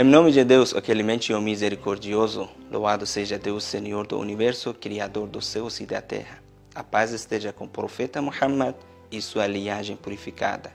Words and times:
Em 0.00 0.04
nome 0.04 0.30
de 0.30 0.44
Deus, 0.44 0.72
o 0.72 0.80
clemente 0.80 1.32
e 1.32 1.40
misericordioso, 1.40 2.48
louvado 2.70 3.04
seja 3.04 3.36
Deus, 3.36 3.64
Senhor 3.64 4.06
do 4.06 4.16
universo, 4.16 4.72
Criador 4.72 5.26
dos 5.26 5.44
céus 5.44 5.80
e 5.80 5.86
da 5.86 6.00
terra. 6.00 6.40
A 6.72 6.84
paz 6.84 7.10
esteja 7.10 7.52
com 7.52 7.64
o 7.64 7.68
profeta 7.68 8.22
Muhammad 8.22 8.76
e 9.10 9.20
sua 9.20 9.48
linhagem 9.48 9.96
purificada. 9.96 10.72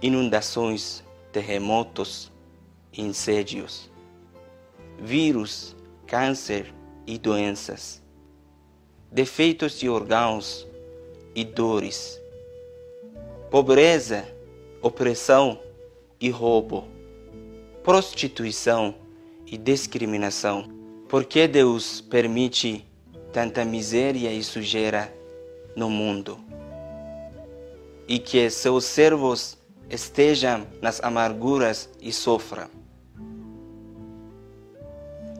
Inundações, 0.00 1.02
terremotos, 1.32 2.30
incêndios, 2.96 3.90
vírus, 5.00 5.74
câncer 6.06 6.72
e 7.08 7.18
doenças, 7.18 8.00
defeitos 9.10 9.80
de 9.80 9.88
órgãos 9.88 10.64
e 11.34 11.44
dores, 11.44 12.20
pobreza, 13.50 14.24
opressão 14.80 15.58
e 16.20 16.30
roubo, 16.30 16.94
prostituição 17.86 18.96
e 19.46 19.56
discriminação. 19.56 20.68
Por 21.08 21.24
que 21.24 21.46
Deus 21.46 22.00
permite 22.00 22.84
tanta 23.32 23.64
miséria 23.64 24.32
e 24.32 24.42
sujeira 24.42 25.16
no 25.76 25.88
mundo? 25.88 26.36
E 28.08 28.18
que 28.18 28.50
seus 28.50 28.84
servos 28.86 29.56
estejam 29.88 30.66
nas 30.82 31.00
amarguras 31.00 31.88
e 32.02 32.12
sofram. 32.12 32.66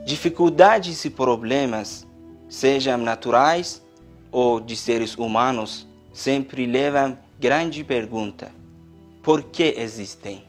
Dificuldades 0.04 1.04
e 1.04 1.10
problemas, 1.10 2.06
sejam 2.48 2.96
naturais 2.96 3.82
ou 4.30 4.60
de 4.60 4.76
seres 4.76 5.16
humanos, 5.16 5.84
sempre 6.12 6.65
levam 6.65 7.18
grande 7.40 7.82
pergunta: 7.82 8.52
por 9.20 9.42
que 9.42 9.74
existem? 9.76 10.45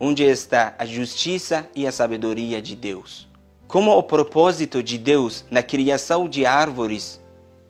Onde 0.00 0.22
está 0.22 0.76
a 0.78 0.86
justiça 0.86 1.68
e 1.74 1.84
a 1.84 1.90
sabedoria 1.90 2.62
de 2.62 2.76
Deus? 2.76 3.28
Como 3.66 3.90
o 3.90 4.02
propósito 4.02 4.80
de 4.80 4.96
Deus 4.96 5.44
na 5.50 5.60
criação 5.60 6.28
de 6.28 6.46
árvores 6.46 7.20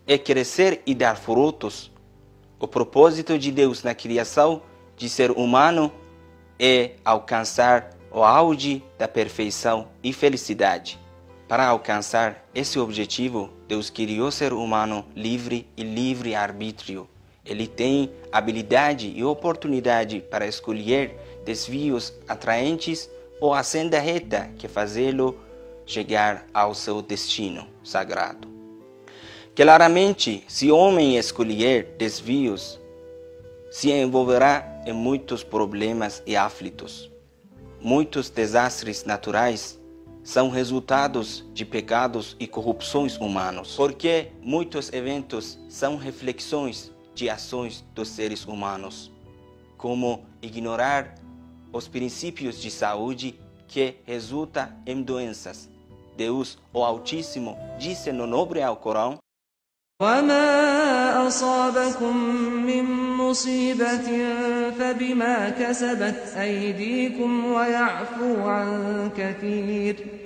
é 0.06 0.18
crescer 0.18 0.82
e 0.84 0.94
dar 0.94 1.16
frutos, 1.16 1.90
o 2.60 2.68
propósito 2.68 3.38
de 3.38 3.50
Deus 3.50 3.82
na 3.82 3.94
criação 3.94 4.60
de 4.94 5.08
ser 5.08 5.30
humano 5.30 5.90
é 6.58 6.96
alcançar 7.02 7.96
o 8.12 8.22
auge 8.22 8.84
da 8.98 9.08
perfeição 9.08 9.88
e 10.02 10.12
felicidade. 10.12 10.98
Para 11.48 11.66
alcançar 11.66 12.46
esse 12.54 12.78
objetivo, 12.78 13.48
Deus 13.66 13.88
criou 13.88 14.30
ser 14.30 14.52
humano 14.52 15.02
livre 15.16 15.66
e 15.74 15.82
livre 15.82 16.34
arbítrio. 16.34 17.08
Ele 17.48 17.66
tem 17.66 18.12
habilidade 18.30 19.10
e 19.16 19.24
oportunidade 19.24 20.20
para 20.20 20.46
escolher 20.46 21.18
desvios 21.46 22.12
atraentes 22.28 23.10
ou 23.40 23.54
a 23.54 23.62
senda 23.62 23.98
reta 23.98 24.50
que 24.58 24.68
fazê-lo 24.68 25.40
chegar 25.86 26.46
ao 26.52 26.74
seu 26.74 27.00
destino 27.00 27.66
sagrado. 27.82 28.46
Claramente, 29.56 30.44
se 30.46 30.70
o 30.70 30.76
homem 30.76 31.16
escolher 31.16 31.94
desvios, 31.96 32.78
se 33.70 33.90
envolverá 33.90 34.82
em 34.86 34.92
muitos 34.92 35.42
problemas 35.42 36.22
e 36.26 36.36
aflitos. 36.36 37.10
Muitos 37.80 38.28
desastres 38.28 39.04
naturais 39.04 39.80
são 40.22 40.50
resultados 40.50 41.44
de 41.54 41.64
pecados 41.64 42.36
e 42.38 42.46
corrupções 42.46 43.16
humanos, 43.16 43.74
porque 43.74 44.28
muitos 44.42 44.92
eventos 44.92 45.58
são 45.68 45.96
reflexões 45.96 46.92
de 47.17 47.29
ações 47.29 47.83
dos 47.93 48.09
seres 48.09 48.45
humanos, 48.45 49.11
como 49.77 50.25
ignorar 50.41 51.15
os 51.71 51.87
princípios 51.87 52.61
de 52.61 52.69
saúde 52.71 53.39
que 53.67 53.95
resulta 54.05 54.75
em 54.85 55.01
doenças. 55.01 55.69
Deus, 56.15 56.57
o 56.71 56.83
Altíssimo, 56.83 57.57
disse 57.79 58.11
no 58.11 58.27
nobre 58.27 58.61
Alcorão: 58.61 59.17
وما 60.01 61.27
أصابكم 61.27 62.17
من 62.65 62.83
مصيبة 63.17 64.07
فبما 64.71 65.49
كسبت 65.49 66.33
أيديكم 66.37 67.45
ويعفو 67.45 68.49
عن 68.49 69.11
كثير 69.17 70.23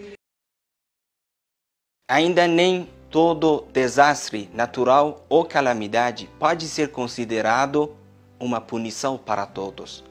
Ainda 2.10 2.48
nem 2.48 2.88
todo 3.13 3.67
desastre 3.75 4.49
natural 4.55 5.27
ou 5.29 5.45
calamidade 5.45 6.31
pode 6.39 6.67
ser 6.67 6.89
considerado 6.91 7.95
uma 8.41 8.59
punição 8.59 9.19
para 9.19 9.45
todos, 9.45 10.03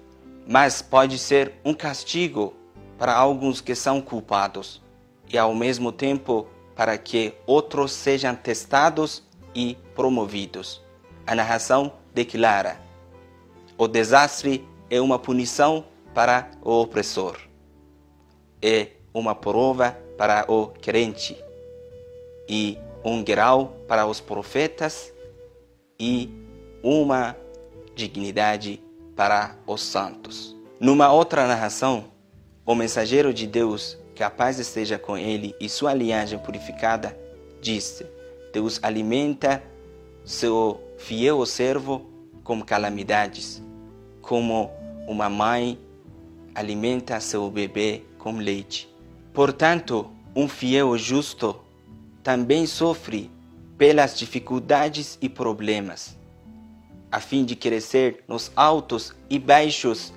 mas 0.47 0.83
pode 0.83 1.17
ser 1.17 1.53
um 1.65 1.73
castigo 1.73 2.53
para 2.99 3.15
alguns 3.15 3.59
que 3.59 3.73
são 3.73 3.99
culpados 3.99 4.79
e 5.27 5.35
ao 5.35 5.55
mesmo 5.55 5.91
tempo 5.91 6.45
para 6.75 6.95
que 6.95 7.33
outros 7.47 7.91
sejam 7.91 8.35
testados 8.35 9.23
e 9.55 9.75
promovidos. 9.95 10.79
A 11.25 11.33
narração 11.33 11.93
declara: 12.13 12.79
o 13.79 13.87
desastre 13.87 14.63
é 14.91 15.01
uma 15.01 15.17
punição 15.17 15.85
para 16.13 16.51
o 16.61 16.81
opressor, 16.81 17.39
é 18.61 18.89
uma 19.11 19.33
prova 19.33 19.97
para 20.19 20.45
o 20.47 20.67
crente 20.67 21.35
e 22.47 22.77
um 23.03 23.23
grau 23.23 23.75
para 23.87 24.05
os 24.05 24.19
profetas 24.19 25.13
e 25.99 26.29
uma 26.83 27.35
dignidade 27.95 28.81
para 29.15 29.55
os 29.67 29.81
santos. 29.81 30.55
Numa 30.79 31.11
outra 31.11 31.47
narração, 31.47 32.05
o 32.65 32.73
mensageiro 32.73 33.33
de 33.33 33.45
Deus, 33.45 33.97
que 34.15 34.23
a 34.23 34.29
paz 34.29 34.59
esteja 34.59 34.97
com 34.97 35.17
ele 35.17 35.55
e 35.59 35.69
sua 35.69 35.93
linhagem 35.93 36.39
purificada, 36.39 37.17
disse: 37.61 38.05
Deus 38.53 38.79
alimenta 38.81 39.61
seu 40.23 40.81
fiel 40.97 41.45
servo 41.45 42.09
com 42.43 42.61
calamidades, 42.61 43.61
como 44.21 44.71
uma 45.07 45.29
mãe 45.29 45.79
alimenta 46.53 47.19
seu 47.19 47.49
bebê 47.49 48.03
com 48.17 48.37
leite. 48.37 48.89
Portanto, 49.33 50.09
um 50.35 50.47
fiel 50.47 50.97
justo 50.97 51.59
também 52.23 52.65
sofre 52.65 53.31
pelas 53.77 54.17
dificuldades 54.17 55.17
e 55.21 55.27
problemas, 55.27 56.17
a 57.11 57.19
fim 57.19 57.43
de 57.43 57.55
crescer 57.55 58.23
nos 58.27 58.51
altos 58.55 59.15
e 59.29 59.39
baixos 59.39 60.13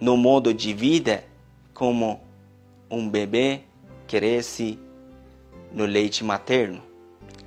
no 0.00 0.16
modo 0.16 0.52
de 0.52 0.72
vida, 0.72 1.24
como 1.72 2.20
um 2.90 3.08
bebê 3.08 3.60
cresce 4.06 4.78
no 5.72 5.86
leite 5.86 6.24
materno. 6.24 6.82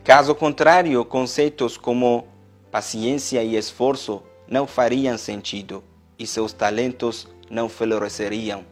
Caso 0.04 0.34
contrário, 0.34 1.04
conceitos 1.06 1.78
como 1.78 2.28
paciência 2.72 3.44
e 3.44 3.56
esforço 3.56 4.24
não 4.48 4.66
fariam 4.66 5.18
sentido 5.18 5.84
e 6.18 6.26
seus 6.26 6.54
talentos 6.54 7.28
não 7.50 7.70
floresceriam. 7.70 8.66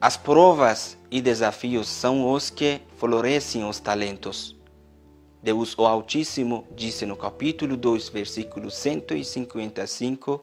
As 0.00 0.16
provas 0.16 0.98
e 1.10 1.20
desafios 1.20 1.88
são 1.88 2.32
os 2.32 2.50
que 2.50 2.80
florescem 3.04 3.68
os 3.68 3.78
talentos. 3.80 4.56
Deus 5.42 5.76
o 5.76 5.84
Altíssimo 5.84 6.66
disse 6.74 7.04
no 7.04 7.14
capítulo 7.18 7.76
2, 7.76 8.08
versículo 8.08 8.70
155: 8.70 10.40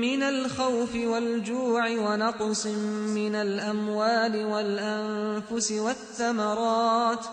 من 0.00 0.22
الخوف 0.22 0.94
والجوع 0.94 1.88
ونقص 1.90 2.66
من 3.16 3.34
الأموال 3.34 4.44
والأنفس 4.46 5.72
والثمرات 5.72 7.24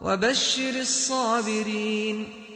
وبشر 0.00 0.80
الصابرين 0.80 2.49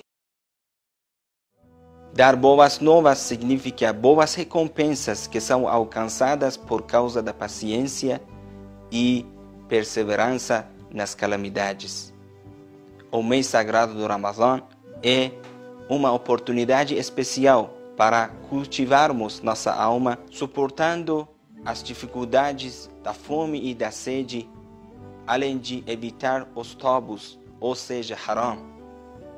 Dar 2.14 2.36
boas 2.36 2.78
novas 2.78 3.18
significa 3.18 3.92
boas 3.92 4.34
recompensas 4.34 5.26
que 5.26 5.40
são 5.40 5.66
alcançadas 5.66 6.56
por 6.56 6.82
causa 6.82 7.20
da 7.20 7.34
paciência 7.34 8.22
e 8.88 9.26
perseverança 9.68 10.64
nas 10.92 11.12
calamidades. 11.12 12.14
O 13.10 13.20
mês 13.20 13.48
sagrado 13.48 13.94
do 13.94 14.06
Ramadã 14.06 14.62
é 15.02 15.32
uma 15.88 16.12
oportunidade 16.12 16.94
especial 16.94 17.74
para 17.96 18.28
cultivarmos 18.48 19.40
nossa 19.40 19.74
alma, 19.74 20.16
suportando 20.30 21.26
as 21.64 21.82
dificuldades 21.82 22.88
da 23.02 23.12
fome 23.12 23.68
e 23.68 23.74
da 23.74 23.90
sede, 23.90 24.48
além 25.26 25.58
de 25.58 25.82
evitar 25.84 26.46
os 26.54 26.76
tobos, 26.76 27.40
ou 27.58 27.74
seja, 27.74 28.16
haram. 28.28 28.58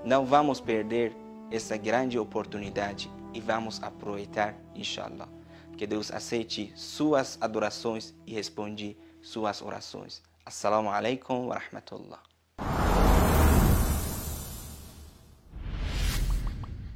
Não 0.04 0.26
vamos 0.26 0.60
perder 0.60 1.16
essa 1.50 1.76
grande 1.76 2.18
oportunidade 2.18 3.10
e 3.32 3.40
vamos 3.40 3.82
aproveitar, 3.82 4.54
inshallah. 4.74 5.28
Que 5.76 5.86
Deus 5.86 6.10
aceite 6.10 6.72
suas 6.74 7.36
adorações 7.40 8.14
e 8.26 8.32
responde 8.32 8.96
suas 9.20 9.60
orações. 9.60 10.22
Assalamu 10.44 10.90
alaikum 10.90 11.48
wa 11.48 11.58
rahmatullah. 11.58 12.22